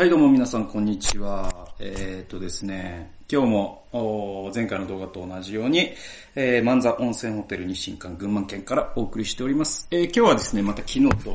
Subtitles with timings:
[0.00, 1.52] はい、どうも皆さん、こんにちは。
[1.78, 5.92] えー、っとですね、今日も、前回の動画と同じように、
[6.34, 9.86] えー、万座温泉ホテル日清館群馬県からお送りしております。
[9.90, 11.34] えー、今日はですね、また昨日と、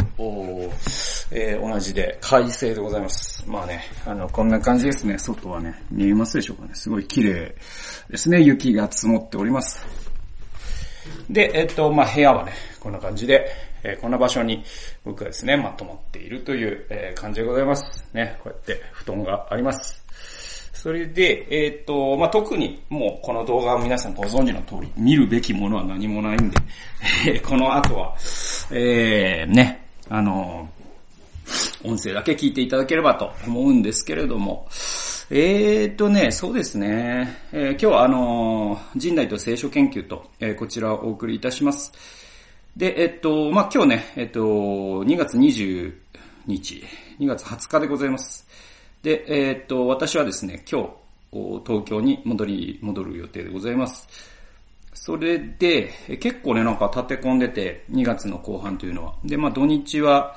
[1.30, 3.48] えー、同じで快晴でございます。
[3.48, 5.20] まあね、あの、こんな感じですね。
[5.20, 6.72] 外はね、見えますでしょうかね。
[6.74, 7.56] すごい綺麗
[8.10, 8.42] ですね。
[8.42, 9.86] 雪が積もっております。
[11.30, 13.48] で、えっと、まあ部屋はね、こんな感じで、
[13.86, 14.64] えー、こんな場所に
[15.04, 18.04] 僕はですね、まとまっているという、えー、感じでございます。
[18.14, 20.04] ね、こうやって布団があります。
[20.74, 26.58] それで、えっ、ー、と、まあ、特にもうこの動画は皆さんご存知の通り、見るべきものは何もないんで、
[27.28, 28.16] えこの後は、
[28.72, 30.68] えー、ね、あの、
[31.84, 34.68] 音声だけ聞いていただければと思うんですけれども、
[35.30, 37.36] えーとね、そうですね。
[37.52, 41.92] えー、今日はあのー、人代と聖書研究と、えー、こちらをお送りいたします。
[42.78, 45.94] で、えっと、まあ、今日ね、えっと、2月20
[46.46, 46.84] 日、
[47.20, 48.46] 2月20日でございます。
[49.02, 50.82] で、えっと、私はですね、今
[51.32, 54.08] 日、東京に戻り、戻る予定でございます。
[54.94, 59.14] それで、結構ね、なんか立て込んでて、2月の後半というのは。
[59.24, 60.36] で、まあ土日は、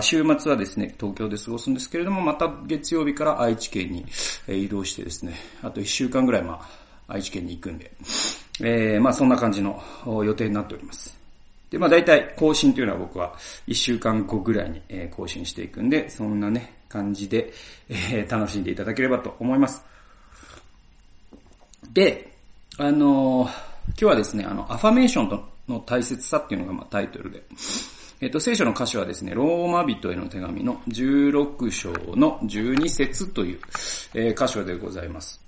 [0.00, 4.06] 週末はですね、東京で過ごすんですけれども、また月曜日から愛知県に
[4.46, 6.60] 移動してですね、あと1週間ぐらい、ま
[7.08, 7.90] あ、愛知県に行くんで、
[8.60, 11.21] えー、まあそんな感じの予定になっております。
[11.72, 13.34] で、まあ大体更新というのは僕は
[13.66, 17.50] 1週間後ぐらいに、え更新していくんで、そんなね、感じで、
[17.88, 19.82] え楽しんでいただければと思います。
[21.94, 22.30] で、
[22.76, 27.42] あのー、今日はですね、あの、アファメーションとの大切さっていうのがまあタイトルで、
[28.20, 33.60] えっ、と、聖書の歌詞はですね、ローマ人への手紙の16章の12節という、
[34.12, 35.40] えー、箇所でございます。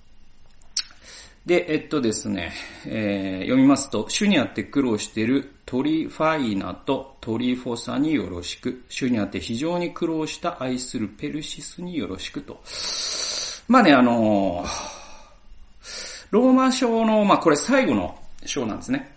[1.46, 2.52] で、えっとですね、
[2.86, 12.62] えー、読みますと、主にあって苦労しているトリファイナとトリフォサによろしく、主にあって非常に苦労した愛するペルシスによろしくと。
[13.68, 14.64] まあね、あの、
[16.30, 19.14] ローマ書の、まあこれ最後の章なんですね。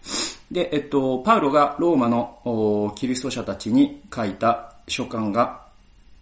[0.51, 5.65] で、えっと、パウロがローマのキリスト者たちに書いた書簡が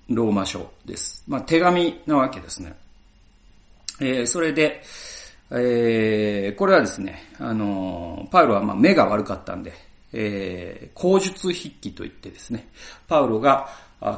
[0.07, 1.24] ローマ書です。
[1.28, 2.75] まあ手紙なわけですね。
[4.00, 4.84] えー、それで、
[5.51, 9.73] えー、これはですね、あの、パウロはまあ目が悪かったんで、
[10.13, 12.67] えー、口述筆記といってですね、
[13.07, 13.69] パウロが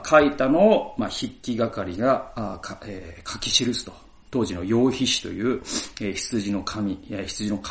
[0.05, 3.93] 書いたのを、まあ、筆記係がか、えー、書き記すと。
[4.29, 5.61] 当時の羊皮紙という、
[6.01, 7.61] えー、羊の紙、羊の皮、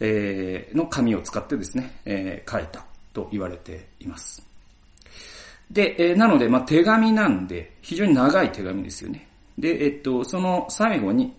[0.00, 4.42] えー、の紙を使ってですね、えー、書いたと言われています。
[5.70, 9.28] で、えー、なので、まあ、手紙なんで、非常に長い手紙ですよね。
[9.58, 11.34] で、えっと、その最後に、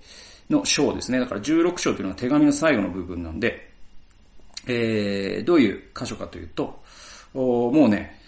[0.49, 1.19] の章ですね。
[1.19, 3.71] だから16章というのは手紙の最後の部分なんで、
[4.67, 6.81] えー、どういう箇所かというと、
[7.33, 8.19] もうね、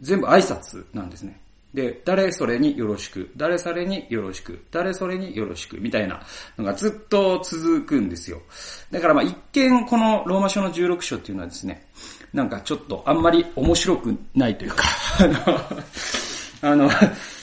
[0.00, 1.40] 全部挨拶なんですね。
[1.74, 6.22] で、誰それによろしく、誰それによろしく、誰それによろしく、みたいな
[6.56, 8.40] のがずっと続くんですよ。
[8.90, 11.86] だからまあ一見このローマ書の16章っていうのはですね、
[12.32, 14.84] なんかちょっとあんまり面白くないというか、
[16.62, 16.90] あの、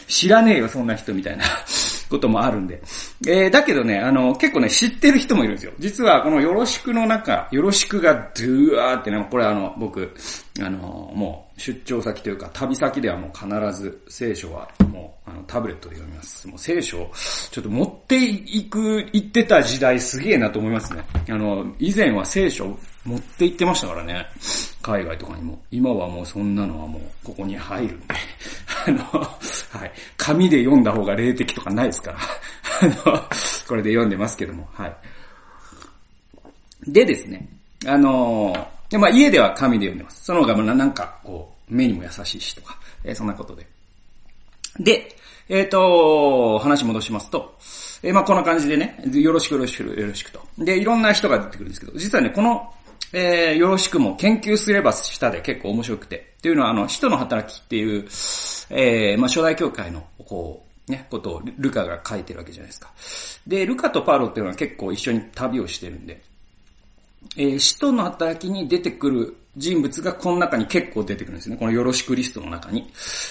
[0.07, 1.43] 知らねえよそんな人みたいな
[2.09, 2.81] こともあるんで。
[3.27, 5.73] えー、だけどね、あの、結構ね、知ってる人もいるんですよ。
[5.79, 10.13] 実は、このよろしくの中、よろしくがドゥーってね、これあの、僕、
[10.61, 16.47] あの、もう、出張先というか、旅先ではもう必ず聖書はもう、あの、タブレットで読みます。
[16.47, 17.09] もう聖書、
[17.51, 21.03] ちょっと持っていく、行ってた時代すげえなと思いますね。
[21.29, 24.25] あの、以前は聖書持って行ってましたからね。
[24.81, 25.61] 海外とかにも。
[25.72, 28.16] 今はもうそんなのはもう、ここに入るんで。
[28.85, 29.03] あの、
[29.79, 29.91] はい。
[30.18, 32.18] 紙で読んだ方が霊的とかないですから。
[32.81, 33.19] あの、
[33.68, 34.96] これで読んでますけども、はい。
[36.88, 37.47] でですね、
[37.85, 38.56] あの、
[38.90, 40.25] でまあ家では紙で読んでます。
[40.25, 43.68] その方がなんか、こう、目にも優しいしとか、えー、そんなことで。
[44.79, 45.16] で、
[45.47, 47.56] えっ、ー、と、話戻しますと、
[48.03, 50.41] えー、まあこんな感じでね、よろしくよろしくよろしくと。
[50.57, 52.72] で、いろんな人が出てくるんですけど、実はね、この、
[53.13, 56.33] えー、よろしくも研究すればしたで結構面白くて。
[56.38, 58.06] っていうのは、あの、使徒の働きっていう、
[58.69, 62.91] えー、まあ初代教会の、こう、ね、ことをルカが書いてるわけじゃないですか。
[63.47, 66.22] で、ルカとパウロっていうのは結構一緒に旅をしてるんで、
[67.37, 71.57] えー、使徒の働きに出てくる人物がこの中に結構出てくるんですね。
[71.57, 72.90] このよろしくリストの中に。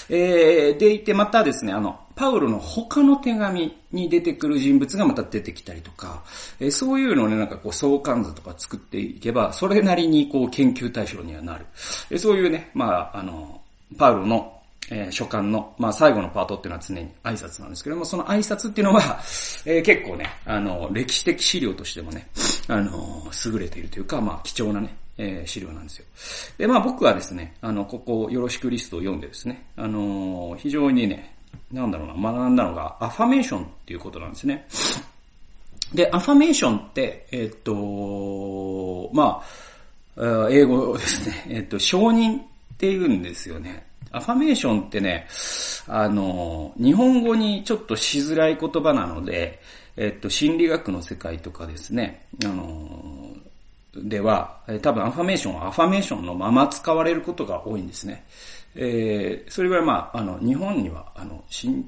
[0.09, 6.23] えー、でいてまたですね、あの、パウロの他の手紙に出てくる人物がまた出てきたりとか、
[6.59, 11.65] えー、そういうのをね、なんかこう相関図とか作っていけば、それなりにこう研究対象にはなる。
[12.09, 13.61] えー、そういうね、まあ、あの、
[13.97, 14.51] パウロの
[14.89, 19.19] えー、書簡の、まあ、最後のパートっていうのは常に挨拶なんですけども、その挨拶っていうのは、
[19.65, 22.27] えー、結構ね、あの、歴史的資料としてもね、
[22.67, 26.05] あの、優れているというか、まあ、貴重なね、えー、資料なんですよ。
[26.57, 31.35] で、まあ僕はですね、あの、ここ、よろしくリストを読んでですね、あの、非常にね、
[31.71, 34.67] なんだろうな、学んだのが、アファメーションっていうことなんですね。
[35.93, 39.41] で、アファメーションって、えっと、ま
[40.17, 42.43] あ、英語ですね、 えっと、承認っ
[42.77, 43.85] て言うんですよね。
[44.11, 45.27] アファメーションってね、
[45.87, 49.61] あの、日本語にちょっとしづらい言葉なので、
[49.97, 53.35] えっと、心理学の世界とかですね、あの、
[53.95, 58.25] では、多分アファメーションはアファメーションのまま使われることが多いんですね。
[58.75, 61.85] えー、それぐらいまあ、あの、日本には、あの、しん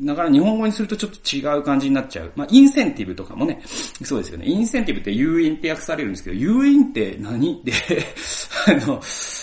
[0.00, 2.32] だから日本語にするとちょっと違う感じになっちゃう。
[2.34, 3.60] まあ、インセンティブとかもね、
[4.02, 4.46] そうですよね。
[4.46, 7.72] インセンティブって誘引って訳されるんですけど、誘引って何で、
[8.66, 9.00] あの、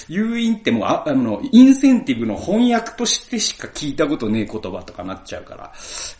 [0.08, 5.72] 誘引ってもうあ、あの、インセンティブの翻訳としてしか聞いたことねえ言葉とかなっちゃうから。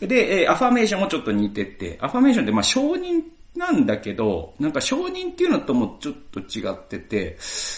[0.06, 7.36] で、えー、アファメーションもちょっと似てて、アファメーションってまあ承認ってなんだけど、なんか承認っていうのともちょっと違ってて、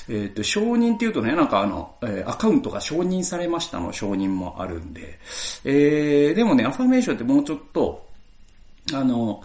[0.08, 5.18] えっ、ー、と、承認っていうとね、なんかあの、えー、アカウントが承認されましたの承認もあるんで、
[5.64, 8.06] えー、でもね、アファメーションってもうちょっと、
[8.92, 9.42] あの、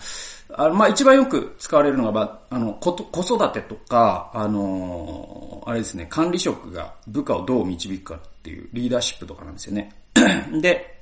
[0.54, 2.92] あの、まあ、一番よく使われるのが、まあの、子
[3.22, 9.94] 育てとか、あの、あれですね、管理職が部下をどう導くかっていうリーダーシップとかなんですよね。
[10.62, 10.97] で、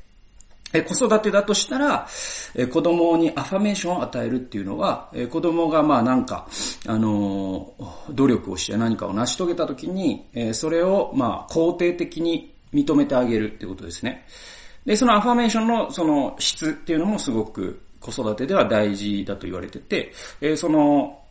[0.75, 2.07] え子育てだとしたら、
[2.55, 6.47] え子供にアファメーションを与えるっていうのは、え子供がまあなんか、
[6.87, 7.73] あの、
[8.09, 14.25] 努力をして何かを成し遂げた時に、えそれをまあ肯定的に認めてあげるっていうことですね。
[14.85, 21.24] で、そのアファメーションのその質っていうのもすごく子育てでは大事だと言われてて、えその、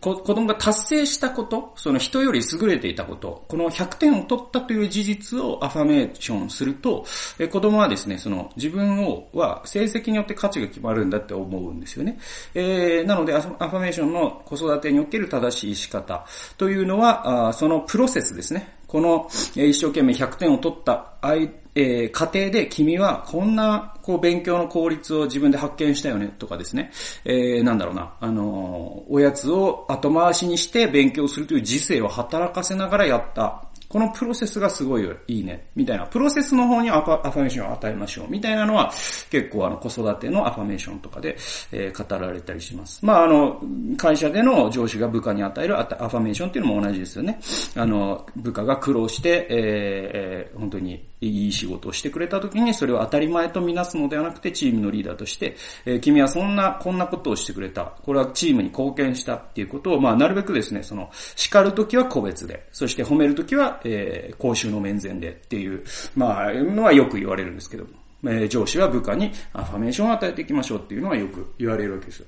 [0.00, 7.04] 子供が達成したこと、その人より優れていたこと、この100点を取ったという事実をアファメーションすると、
[7.38, 12.18] え子供はですね、その自分をは成績によって価値が決まるんだって思うんですよね。
[12.54, 16.26] えー、なのでアファメーションの子育てにおける正しい仕方
[16.56, 18.80] というのは、あそのプロセスですね。
[18.86, 21.48] この、一生懸命100点を取った相
[21.80, 26.90] えー、家庭で君はこんなこう勉強の効率を自分で発見したよねとかですね、
[27.24, 33.69] えー、なんだろうな、あのー、おやつを後回しにして勉強するという時世を働かせながらやった。
[33.90, 36.06] このプロセスがすごいいいね、みたいな。
[36.06, 38.92] プロセスの方にアファメーションを与えましょう、みたいなのは、
[39.30, 41.36] 結構あの、子育てのアファメーションとかで、
[41.72, 43.04] えー、語られたりします。
[43.04, 43.60] まああの、
[43.96, 47.40] 会社での上司が部下に与えるアファメーションっていうのも同じですよね。
[47.74, 57.92] あの、部下が苦労して、えー、本当にいい仕事をしてくれた時に、それを当たり前とみなすのではなくて、チームのリーダーとして、えー、君はそんな、こんなことをしてくれた。
[58.04, 65.84] これはチームに貢献したっていうことを、まあ、なるべくですね、その、叱るときは個別で、そして褒めるときは、えー、公衆の面前でっていう、
[66.14, 67.90] まあ、のはよく言われるんですけども、
[68.24, 72.26] えー、上司は部下にアファメーションを与えていきましょうっていうのはよく言われるわけですよ。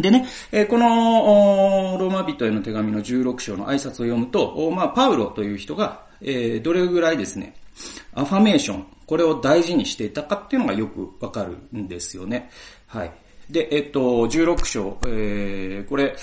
[0.00, 7.54] でね、えこの、ローマ人への手紙の16章の挨拶を読むと、まあ、パウロという人が、えどれぐらいですね、
[8.12, 12.50] アファメーション、これを大事にしていたかっていうのがよくわかるんですよね。
[12.86, 13.12] はい。
[13.50, 16.16] で、えっと、16章、えー、これ、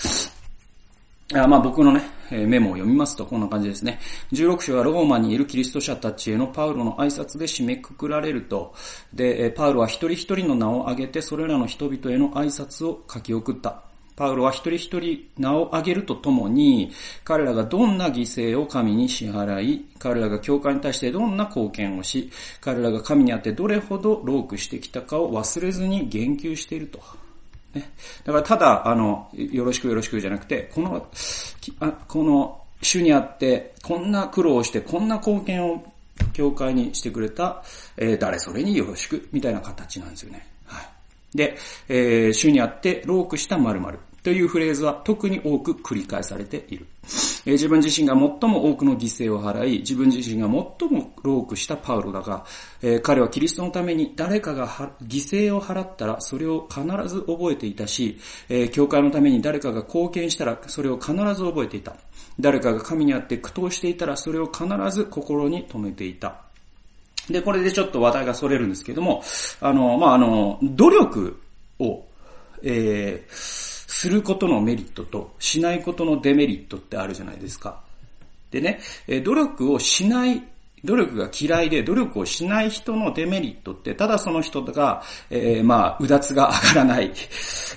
[1.33, 3.99] まあ僕のね、メモを読みますとこんな感じですね。
[4.33, 8.73] 16章はローマにいるキリスト者たちへのパウロの挨拶で締めくくられると、
[9.13, 13.81] で、パウロは一人一人の名を挙げてそれらの人々への挨拶を書き送った。
[14.17, 16.91] パウロは一人一人名を挙げるとともに、
[17.23, 22.29] 彼らがどんな犠牲を神に支払い、彼らが教会に対してどんな貢献をし、
[22.59, 26.99] 彼らが神にあってどれほどロークしてきたかを忘れずに言及していると。
[27.73, 27.91] ね。
[28.25, 31.07] だからただ、あの、よろしくよろしくじゃなくて、この、
[31.79, 35.83] あこの主にあって、こんな苦労をして、こんな貢献を
[36.33, 37.63] 教会にしてくれた、
[37.97, 40.47] えー、誰それによろしく、みたいな形なんですよね。
[40.65, 41.37] はい。
[41.37, 43.99] で、えー、主にあってロークした〇〇。
[44.23, 46.85] というフレーズは特に多く繰り返されている。
[47.45, 52.45] 自分自身が最も多くの犠牲を払い、自分自身が最もロークしたパウロだが、
[53.01, 58.19] 彼はキリストのために誰かが犠牲を払ったらそれを必ず覚えていたし、
[58.71, 61.95] 教会のために誰かが貢献したらそれを必ず覚えていた。
[62.39, 66.41] 誰かが神にあって苦闘していたらそれを必ず心に留めていた。
[67.29, 69.23] で、これでちょっと話題が逸れるんですけども、
[69.61, 71.39] あの、まあ、あの、努力
[71.79, 72.03] を、
[72.63, 77.81] えー、することのメリットとしないことのデメリットってあるじゃないですか。
[78.49, 78.79] でね、
[79.23, 80.41] 努力をしない
[80.83, 87.11] 努力が嫌いで努力をしない人のデメリットって、ただその人が、えー、まあ、うだつが上がらない、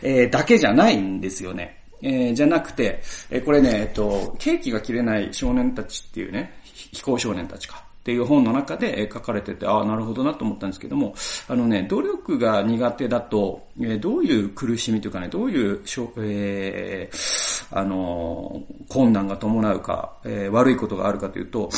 [0.03, 1.83] えー、だけじゃないんですよね。
[2.01, 7.85] えー、じゃなくて、えこれね、えっと、ケーキが切れない少年たちっていうね、非行少年たちか。
[8.05, 11.15] っていう本の中で書かれてて、ああ、なるほどなと思ったんですけども、
[11.49, 15.81] あのね、努力が苦手だと、えどういう苦しみというかね、どういう、
[16.19, 21.71] えー、あの、困難が伴うか、えー、悪いことがあるかというと、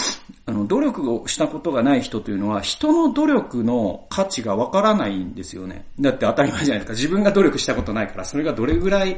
[0.47, 5.87] あの、努力をしたことがない人というのは、人の努力の価値がわからないんですよね。
[6.01, 6.93] だって当たり前じゃないですか。
[6.95, 9.17] 自分が努力したことないから、それがどれぐらい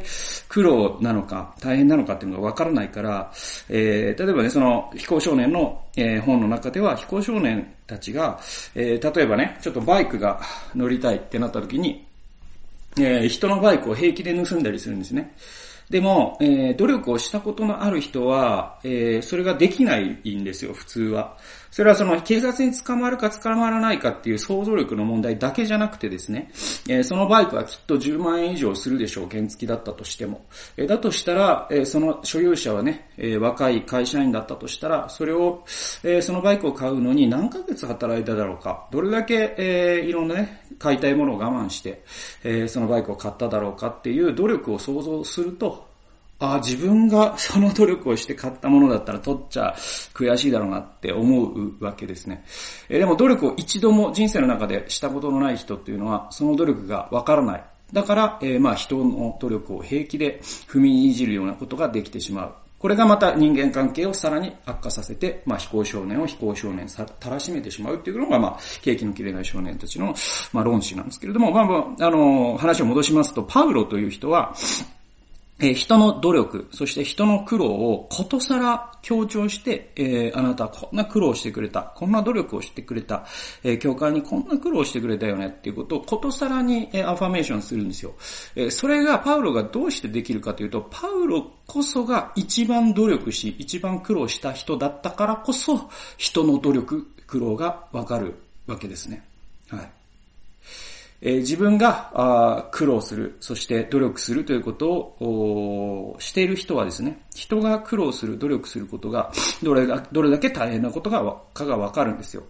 [0.48, 3.32] 苦労なのか、大変なのかっていうのがわからないから、
[3.70, 8.38] えー、例えばね、その、非行少年の、えー、本の中では、非行少年たちが、
[8.76, 10.40] えー、例えばね、ちょっとバイクが
[10.74, 12.06] 乗りたいってなった時に、
[12.96, 15.34] えー、人のバイクを平気で盗んだりするんですね。
[15.90, 21.36] でも、えー、努力をしたことのある人は、えー、それができないんですよ、普通は。
[21.70, 26.50] それはその警察に捕まるか捕まらないかっていう想像力の問題だけじゃなくてですね、
[26.88, 30.46] えー、そのバイクはきっと10万円以上するでしょう、原付だったとしても。
[30.76, 35.64] えー、だとしたら、えー、その所有者はね、えー、若い会社員だったとしたら、それを、
[36.02, 42.02] えー、そのバイクを買うのに何ヶ月働いただろうか、どれだけ、えー、いろんなね、買いたいものを我慢して、
[42.44, 45.87] えー、そのバイクを買っただろうかっていう努力を想像すると、
[46.40, 49.74] あ、自分が その努力をして買ったものだったら取っちゃ
[50.14, 52.44] 悔しいだろうなって思うわけですね。
[52.88, 57.64] え、でも努力を一度も人生の中でしたことのない人っていうのは、その努力がわからない。
[57.92, 62.52] だから、えー、まあ人の努力を平気で踏みにじるようなことができてしまう。
[62.78, 70.14] これがまた人間関係をさらに悪化させて、まあ、非行少年を非行少年さ、たらしめてしまうっていうのが、まあ、景気の切れない少年たちの、
[70.52, 74.54] まあ、論旨なんですけれども、まあ、あの、話を戻しますと、パウロという人は、
[75.60, 83.26] え、人の努力、そして人の苦労をことさら強調して、えー、あなたはこんな苦労してくれた、こんな努力をしてくれた、
[83.64, 88.14] えー、教会にこんな苦労してくれたよねっていうことをことさらに、えー、アファメーションするんですよ。
[88.54, 98.36] え、それがパウロがどうしてできるかというと、パウロこそが一番努力し、一番苦労した人だったからこそ、人の努力、苦労がわかる
[98.68, 99.24] わけですね。
[99.70, 99.97] はい。
[101.20, 109.32] えー、自分があ苦労する、そして努力するということをしている人はですね、人が苦労する、努力することが、
[109.62, 112.44] どれが、どれだけ大変なことがかがわかるんですよ。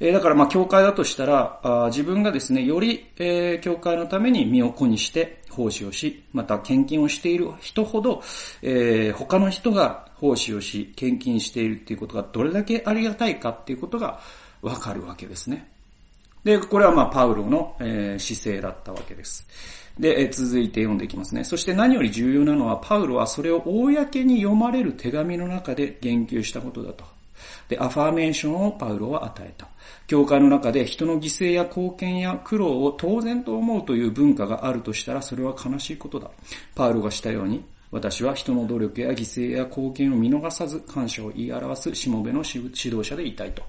[0.00, 8.22] えー、だからまあ、教会だとしたらあ、自分がですね、より、えー、教会のために身を粉にして、奉仕をし、また献金をしている人ほど、
[8.62, 14.20] えー、他の人が奉仕をし、献金しているっていうことがどれだけありがたいかっていうことが
[14.62, 15.69] わかるわけですね。
[16.44, 19.46] で、これはまあ、パウロの、えー、姿勢だったわけです。
[19.98, 21.44] で、えー、続いて読んでいきますね。
[21.44, 27.04] そして何より重要なのは、パウロはそれを公に読まれる手紙の中で言及したことだと。
[27.68, 29.68] で、アファーメーションをパウロは与えた。
[30.06, 36.30] 教会の中で人の犠牲や貢献や苦労を当然と思うという文化があるとしたら、それは悲しいことだ。
[36.74, 43.62] パウロがしたように、私は人の努力や犠牲や貢献を見逃さず感謝を言い表すしもべの指導者でいたいと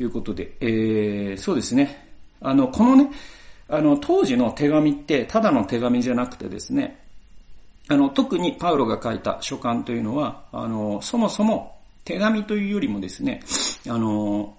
[0.00, 2.07] いうことで、えー、そうですね。
[2.40, 3.10] あの、このね、
[3.68, 7.04] あの、当時の手紙って、ただの手紙じゃなくてですね、
[7.88, 13.42] あの、特にパウロが書いた書簡というのは、あの、そもそも手紙というよりもですね、
[13.88, 14.54] あの、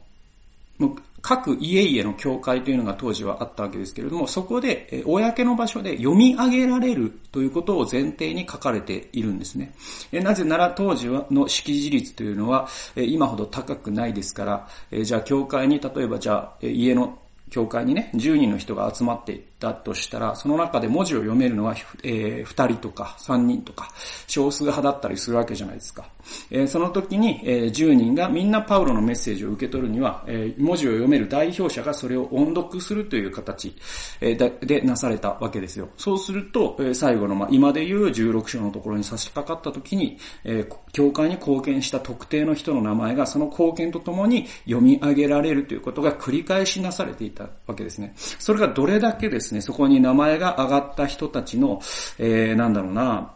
[1.22, 9.74] 各家々の教会というのが当時はあったわけですけれども、そこで、公の場所で読み上げられるということを前提に書かれているんですね。
[10.12, 14.46] なぜなら当時の識字率というのは、今ほど高くないですか
[14.92, 17.18] ら、じゃあ教会に例えばじゃあ家の
[17.50, 23.92] 教会にね、10人の人が集まってだとしたら、その中で文字を読めるのは、えー、2人とか3人とか、
[24.28, 26.10] 少数派だったりするわけじゃないですか。
[26.52, 33.76] えー、その時に、えー、10人がみんなパウロのメッセージを受け取るには、えー、文字を読める代表者がそれを音読するという形、
[34.22, 35.90] えー、でなされたわけですよ。
[35.98, 48.14] そうすると、えー、最後の、まあ、今で言う16章のところに差し掛かった時に、えー、教会に貢献した特定の人の名前がその貢献とともに読み上げられるということが繰り返しなされていたわけですね。
[48.16, 51.82] それがどれだけですですね、そこに名前が挙がった人たちの、
[52.20, 53.34] えー、なんだろうな、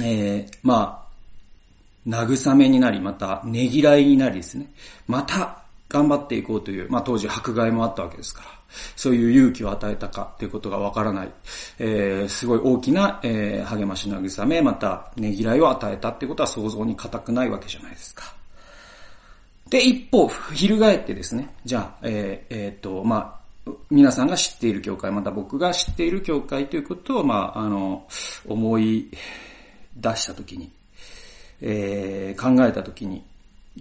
[0.00, 4.66] えー、まあ、慰めになり、また、ねぎらいになりですね。
[5.06, 8.46] また、頑張っていこうという、まあ当時迫害もあったわけですから、
[8.94, 11.30] そういう勇気を与えたかということがわからない、
[11.80, 18.32] えー、すごい大きな、えー、励まし慰め、また、ねぎらいを与えたってことは想像に難くないわけじゃないですか。
[19.68, 23.39] で、一方、翻ってですね、じゃあ、えー、えー、っと、まあ、
[23.90, 28.06] 皆さんが知っている教会、また僕が知っている教会ということを、まあ、あの、
[28.46, 29.10] 思い
[29.96, 30.70] 出したときに、
[31.60, 33.24] えー、考えたときに、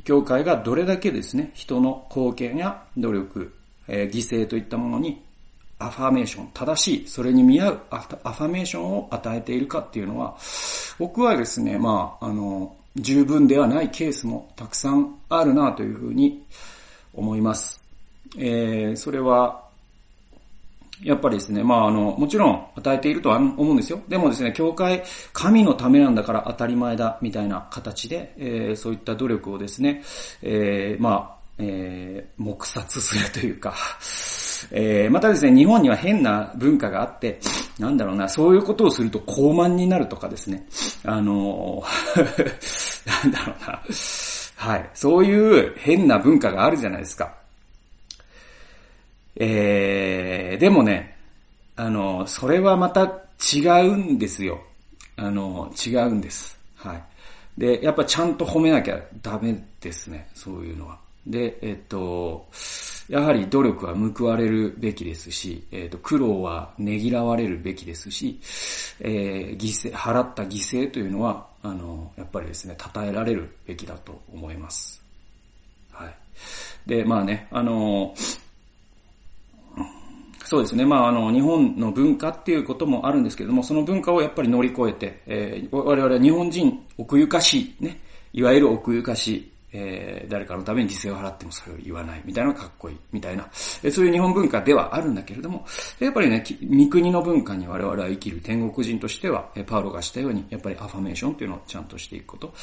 [0.04, 3.54] 教会がどれだけですね、人の貢献や努力、
[3.88, 5.24] えー、犠牲といったものに
[5.80, 10.36] アファーメーション、正しい、それに見合うアファメーションを与えているかっていうのは、
[10.98, 16.44] 僕はですね、まあ、あの、十分ではないケースもたくさんあるなというふうに
[17.14, 17.82] 思います。
[18.38, 19.69] えー、それは、
[21.04, 24.02] やっぱりですね、まああの、もちろん与えているとは思うんですよ。
[24.08, 30.04] でもですね、教会、神のためなんだから当たり前だ、みたいな形で、えー、そういった努力をですね、
[30.42, 33.76] えー、まあ、えー、黙殺するというか、
[34.72, 37.40] えー、またですね、日本には変な文化があって、
[37.78, 40.68] なんだろうな、そういうことをすると高慢になるとかですね、
[41.06, 41.82] あの、
[43.24, 43.80] なんだろうな、
[44.56, 47.39] はい、そういう変な文化があるじゃないですか。
[49.40, 51.18] えー、でもね、
[51.78, 53.06] あの、それはまた
[53.54, 54.62] 違うんですよ。
[55.16, 56.60] あの、違うんです。
[56.76, 57.04] はい。
[57.58, 60.30] で、やっぱちゃんと褒めなきゃダメですね。
[60.36, 61.00] そういうのは。
[61.26, 62.48] で、えっと、
[63.08, 68.40] やはり努力は報われるべきですし、えっと、苦労はねぎらわれるべきですし、
[69.00, 75.02] えー、犠牲、払った犠牲というのは、あの、やっぱりですね、称えられるべきだと思います。
[75.92, 76.16] はい。
[76.86, 78.14] で、まあね、あの、
[80.50, 80.84] そうですね。
[80.84, 88.02] まあ、あの、日本の文化っていうこともあるんですけれども、その文化をやっぱり乗り越えて、えー、我々は日本人奥ゆかしい、ね、
[88.34, 93.44] いわゆる奥ゆかしい、えー、誰かのために犠牲を払ってもそれを言わないみたいなのがかっこいいみたいな、
[93.84, 95.66] えー、そういう日本文化ではあるんだけれども、
[96.00, 102.54] やっぱりね、三国の文化に我々は生きる天国人としては、えー、パウロがしたように、やっぱりアファメーションっていうのをちゃんとしていくこと。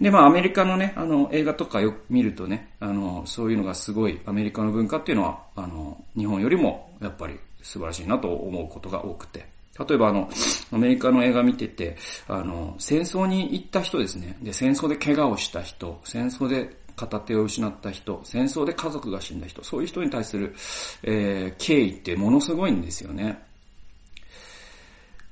[0.00, 9.49] で、まあアメリカのね、あの映画とかよく見るとね、あの、そういうのがすごいアメリカの文化っていうのは、あの、日本よりもやっぱり素晴らしいなと思うことが多くて。
[9.88, 10.28] 例えばあの、
[10.72, 11.96] アメリカの映画見てて、
[12.28, 14.36] あの、戦争に行った人ですね。
[14.42, 20.54] で、戦争で怪我をした人、戦争で片手を失った人、戦争で家族が死んだ人、そういう人に対する、
[21.02, 23.42] えー、敬意ってものすごいんですよね。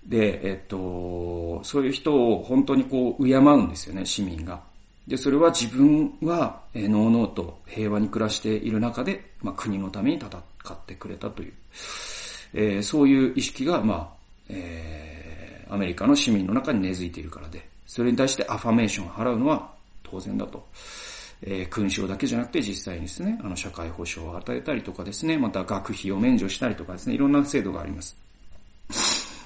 [0.07, 4.63] で、えっと、そういう人を本当にこう、敬うんですよね、市民が。
[5.07, 11.53] で、それは自分は、えー、のうのうと平和に暮らしている中で、まあ、国のために戦ってくれたという、
[12.55, 14.18] えー、そういう意識が、まあ、
[14.49, 19.71] えー、アメリカの市民の中に根付いているからで、それに対してアファメーションを払うのは
[20.03, 20.67] 当然だと。
[21.43, 28.17] えー、勲章だけじゃなくて実際にですね、あの、社会保障を与えたりとかですね、また学費を免除したりとかですね、いろんな制度があります。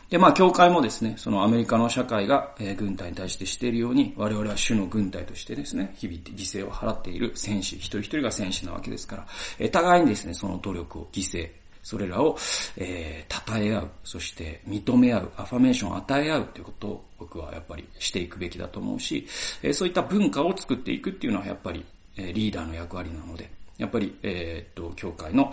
[0.09, 9.27] で、まあ、教会もですね、そのアメリカの社会が、えー、軍隊に対してしているように、我々は主の軍隊としてですね、日々犠牲を払っている戦士、一人一人が戦士なわけですから、
[9.59, 11.51] えー、互いにですね、その努力を犠牲、
[11.83, 12.37] それらを、
[12.77, 19.27] えー、称え合う、そして認め合う、アファメーションを与え合うということを僕はやっぱりしていくべきだと思うし、
[19.63, 21.85] えー、そういった文化を作っていくっていうのはやっぱり、
[22.17, 25.51] えー、リーダーの役割なので、やっぱり、えー、っと、教会の、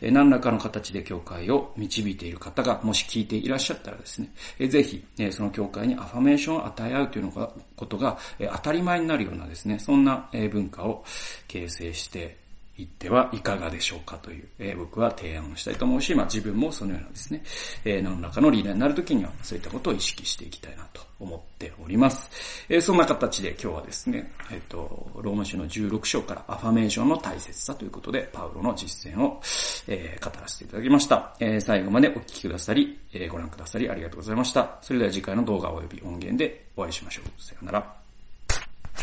[0.00, 11.04] え、何らかの形で教会を導いている方が、もし聞いていらっしゃったらですね、えー、ぜひ、え、その教会にアファメーションを与え合うというのが、ことが、え、当たり前になるようなですね、そんな、え、文化を
[11.48, 12.41] 形成して
[12.76, 17.42] 行ってはいかがでしょうかという、えー、僕は提案をしたいと思うし、まあ自分もそのようなですね、
[17.84, 22.30] えー、何らかのリーダーになるときにはそういったことを意識していきたいなと思っております。
[22.68, 29.40] えー、そんな形で今日はですね、えっ、と、ローマ書の16章からアファメーションの大切さということで、パウロの実践を、
[29.86, 31.36] え、語らせていただきました。
[31.40, 34.78] え、最後までお聞きくださり、え、ご覧くださりありがとうございました。
[34.80, 37.42] それでは次回の動画及び音源でお会いしましょう。
[37.42, 38.01] さよなら。